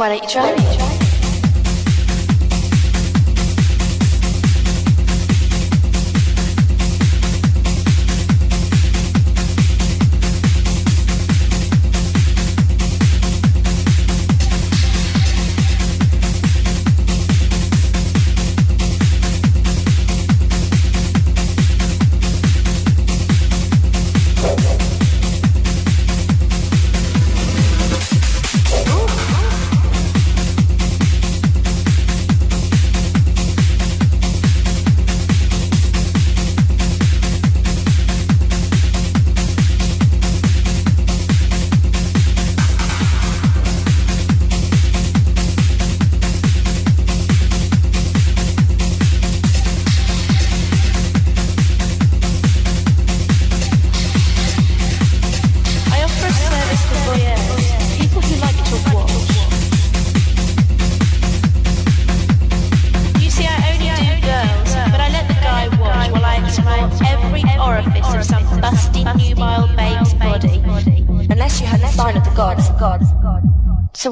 why 0.00 0.08
don't 0.08 0.22
you 0.22 0.28
try 0.30 0.56
me? 0.56 0.79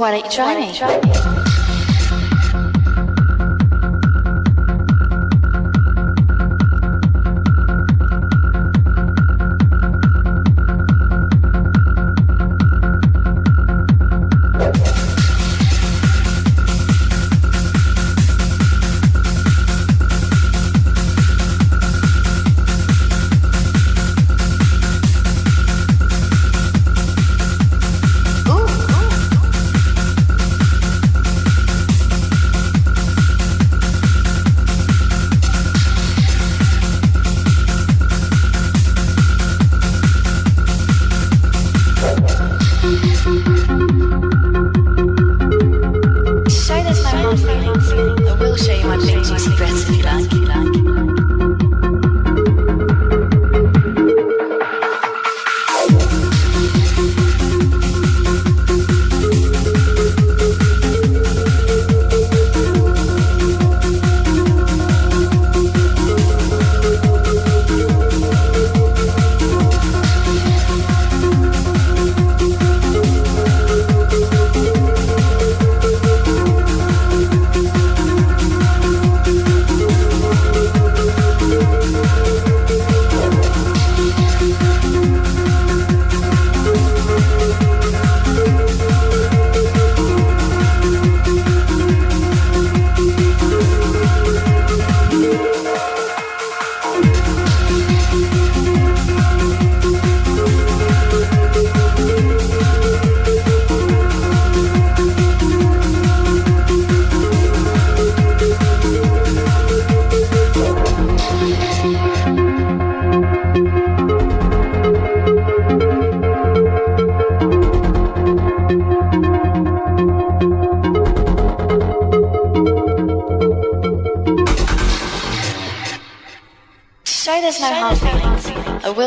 Aquatic 0.09 0.31
Training. 0.31 1.08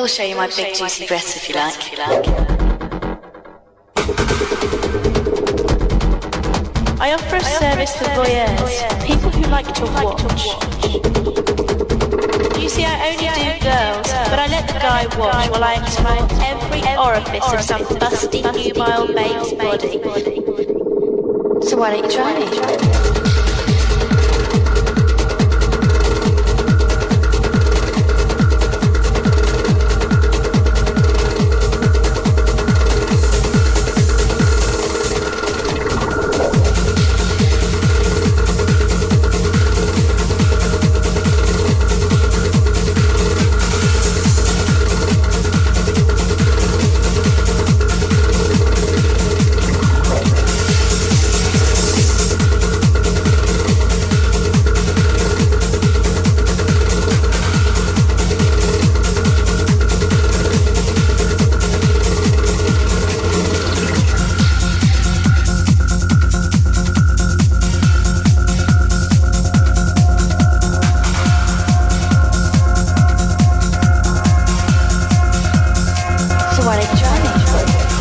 Don't 0.02 0.10
you 0.10 0.16
try 0.16 0.26
me? 0.26 0.36
show 0.36 0.36
you 0.36 0.36
my 0.36 0.48
big 0.48 0.76
juicy 0.76 1.06
breasts 1.06 1.38
if 1.38 1.50
you 1.50 1.56
like. 1.56 1.76
If 1.78 1.92
you 1.92 1.98
like. 1.98 2.26
I 7.00 7.14
offer 7.14 7.36
a 7.36 7.42
service 7.42 7.96
for 7.96 8.06
voyeurs, 8.06 9.06
people 9.06 9.30
who 9.30 9.44
like 9.50 9.72
to 9.76 9.86
watch. 10.02 10.46
You 12.62 12.70
see, 12.70 12.86
I 12.86 13.10
only 13.10 13.30
do 13.36 13.60
girls, 13.64 14.12
but 14.30 14.40
I 14.40 14.48
let 14.48 14.68
the 14.68 14.74
guy 14.80 15.06
watch 15.18 15.50
while 15.50 15.64
I 15.64 15.76
explore 15.76 16.28
every 16.42 16.82
orifice 16.98 17.54
of 17.54 17.62
some 17.62 17.84
busty, 17.98 18.42
nubile 18.42 19.08
babe's 19.08 19.54
body. 19.54 20.02
So 21.68 21.78
why 21.78 21.92
don't 21.92 22.04
you 22.04 22.12
try 22.12 22.40
me? 22.40 23.11
what 76.66 76.78
I 76.78 76.96
try. 76.96 78.01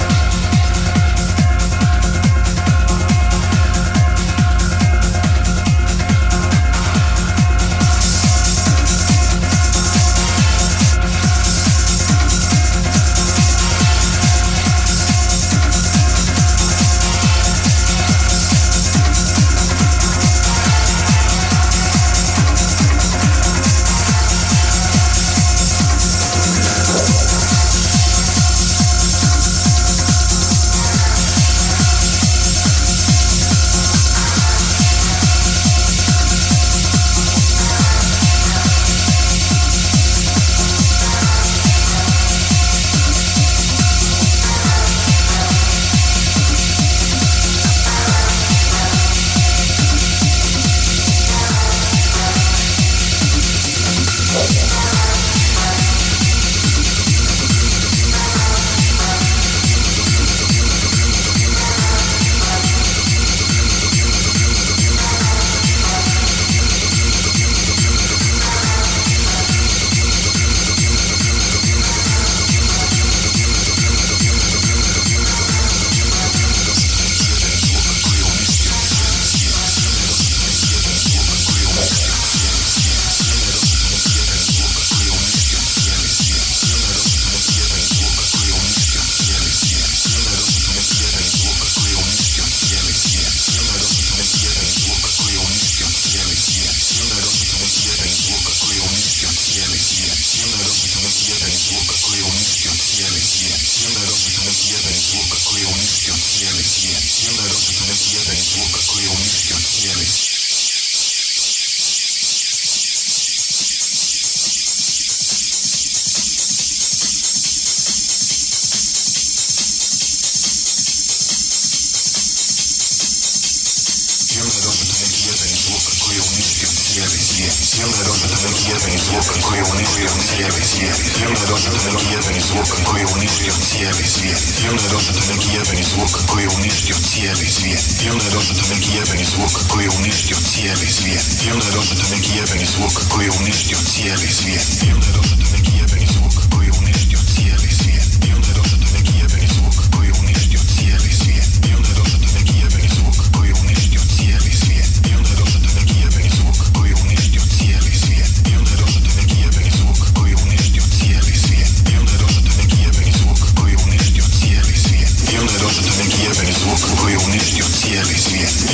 Киеве, 128.49 128.97
злобен, 128.97 129.43
кое-унижие 129.43 130.09
в 130.09 130.17
Киеве, 130.17 130.63
Киеве. 130.63 130.95
Темный 131.15 131.47
должен 131.47 131.73
на 131.73 131.99
Киеве, 131.99 132.41
злобен, 132.41 132.85
кое-унижие 132.87 133.51
в 133.53 133.61
Киеве, 133.61 134.05
Киеве. 134.05 134.37
Темный 134.61 134.89
должен 134.89 135.15
на 135.15 135.37
Киеве, 135.37 135.85
злобен, 135.85 136.27
кое-унижие 136.27 136.95
в 136.95 137.03
Киеве, 137.05 137.47
Киеве. 137.47 137.79
Темный 138.01 138.31
должен 138.31 138.57
на 138.57 138.81
Киеве, 138.81 139.25
злобен, 139.25 139.69
кое-унижие 139.69 140.35
в 140.35 140.43
Киеве, 140.49 140.87
Киеве. 140.87 141.21
Темный 141.45 141.71
должен 141.73 141.99
на 141.99 142.19
Киеве, 142.21 142.67
злобен, 142.67 143.09
кое-унижие 143.11 143.77
в 143.77 143.85
Киеве, 143.85 144.29
Киеве. 144.29 144.61
Темный 144.81 145.13
должен 145.13 145.39
на 145.39 145.59
Киеве, 145.61 146.07
злобен, 146.07 146.51
кое-унижие 146.51 146.90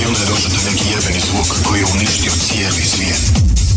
Pionierów 0.07 0.39
w 0.39 0.65
węgijewym 0.65 1.17
i 1.17 1.21
złok 1.21 1.63
koją 1.63 1.87
niszcie 2.01 2.31
w 2.31 2.47
cijeli 2.47 2.83
zwien. 2.83 3.76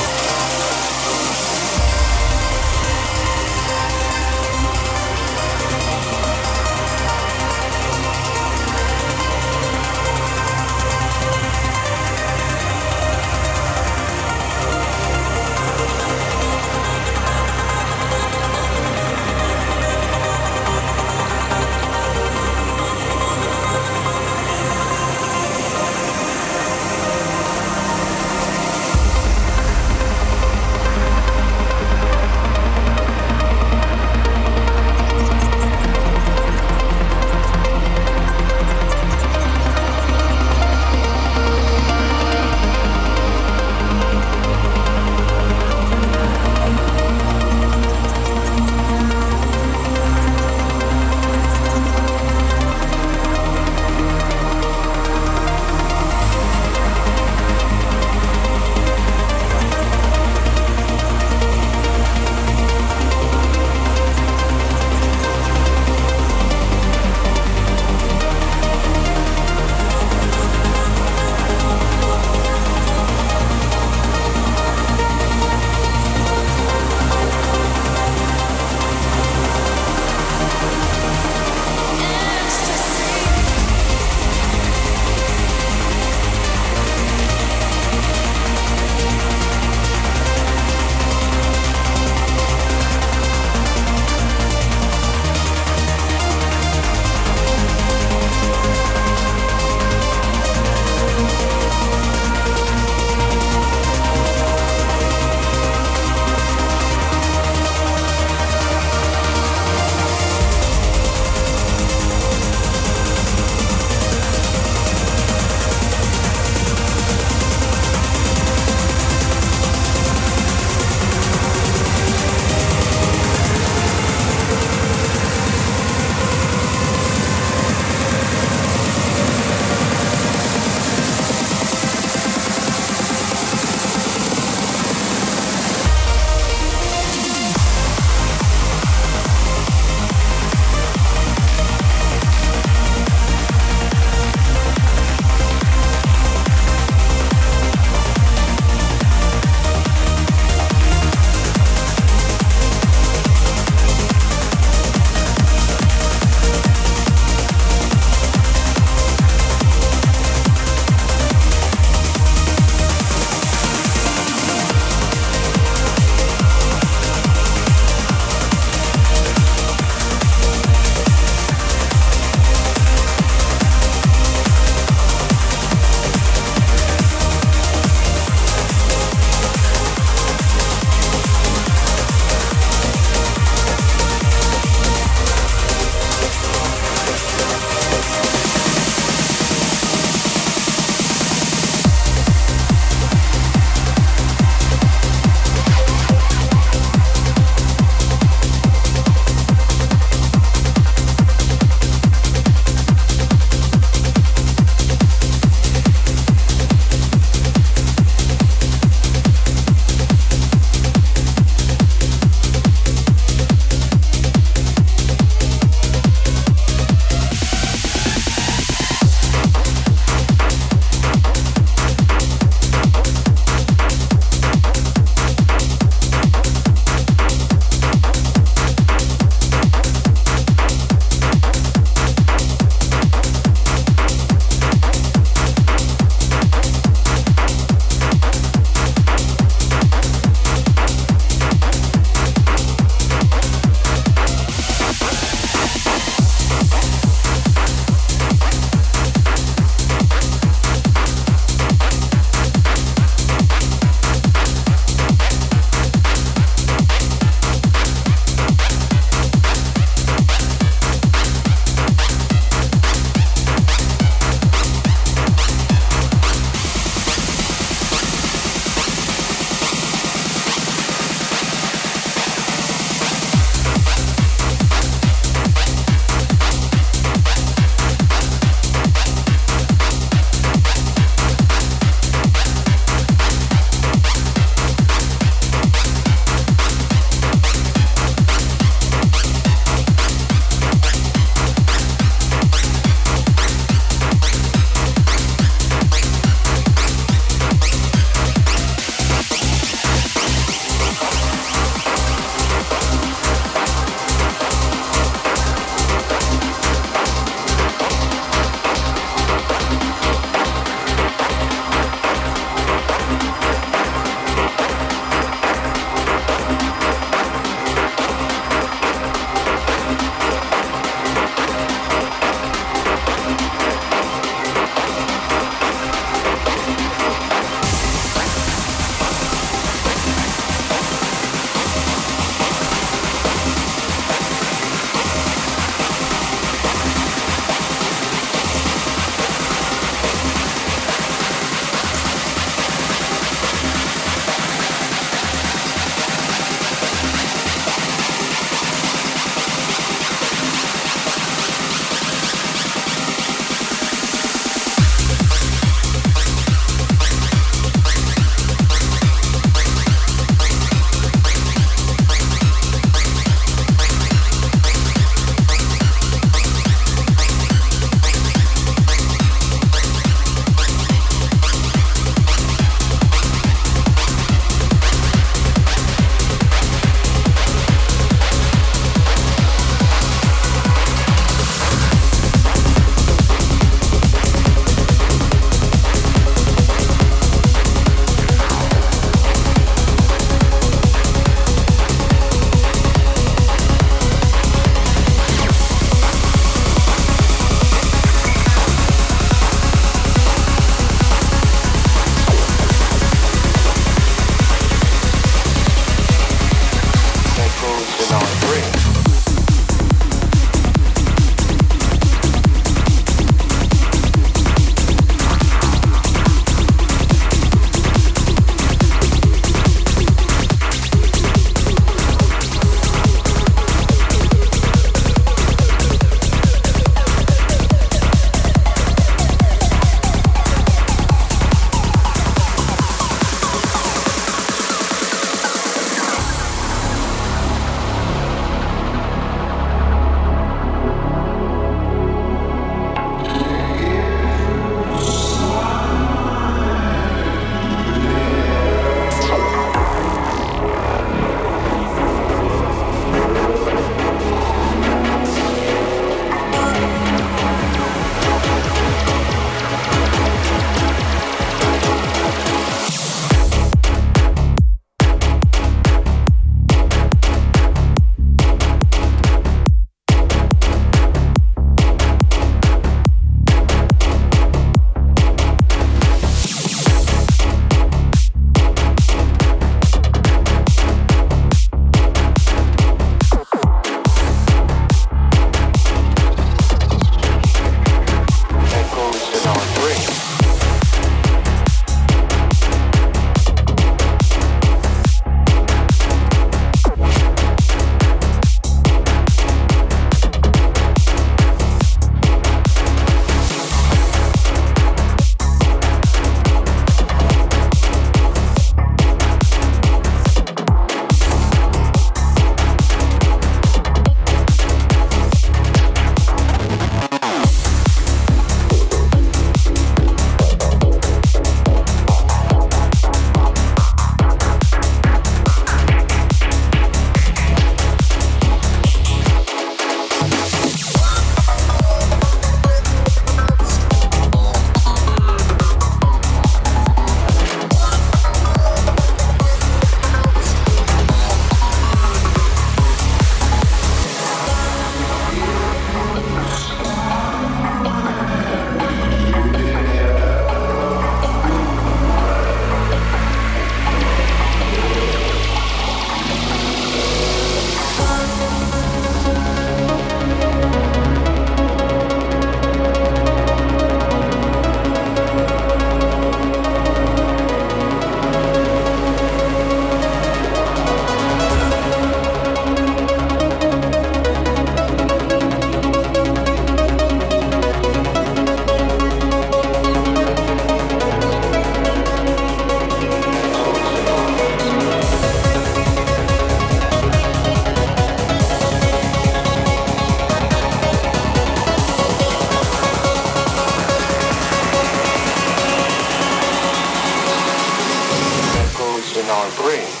Our 599.41 599.49
brain. 599.55 600.00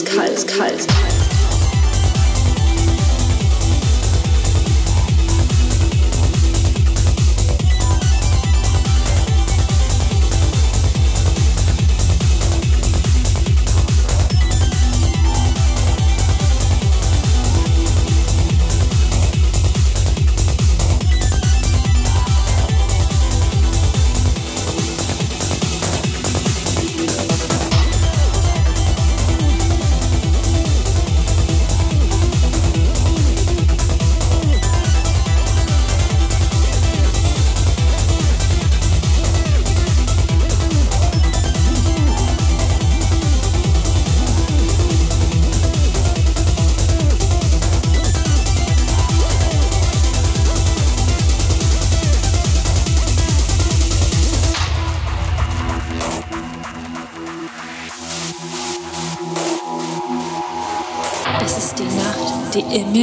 Kalt, 0.00 0.30
it's 0.30 0.44
kalt. 0.44 0.91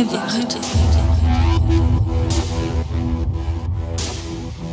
Wacht. 0.07 0.57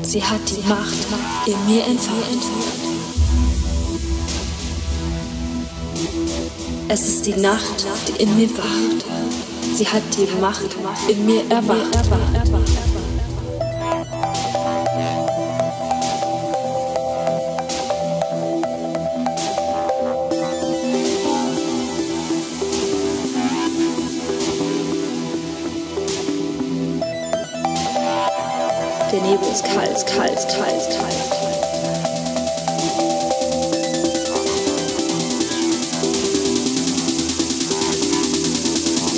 Sie 0.02 0.22
hat 0.22 0.40
die 0.48 0.68
Macht 0.68 1.06
in 1.46 1.66
mir 1.66 1.84
entfacht. 1.84 2.42
Es 6.88 7.08
ist 7.08 7.26
die 7.26 7.34
Nacht, 7.34 7.86
die 8.08 8.22
in 8.22 8.36
mir 8.36 8.48
wacht. 8.56 9.04
Sie 9.74 9.86
hat 9.86 10.02
die 10.16 10.28
Macht 10.40 10.76
in 11.08 11.26
mir 11.26 11.42
erwacht. 11.50 12.95
Ist 29.50 29.64
kalt, 29.64 30.06
kalt, 30.06 30.48
kalt, 30.48 30.90
kalt. 30.90 31.30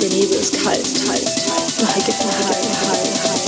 Der 0.01 0.09
Nebel 0.09 0.39
ist 0.39 0.53
kalt, 0.63 1.05
kalt, 1.05 1.25
kalt. 1.45 1.81
Nein, 1.81 2.03
nein, 2.07 2.15
nein, 2.17 2.39
nein. 2.39 2.77
kalt, 2.87 3.23
kalt. 3.23 3.38